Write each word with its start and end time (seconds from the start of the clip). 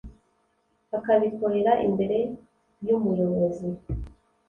akabikorera 0.97 1.71
imbere 1.87 2.17
yu 2.87 2.95
muyobozi 3.03 3.67